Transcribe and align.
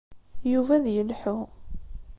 Yuba 0.51 0.73
ad 0.77 0.85
yelḥu. 0.95 1.37